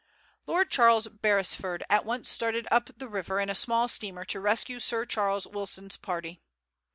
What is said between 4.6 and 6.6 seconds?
Sir Charles Wilson's party.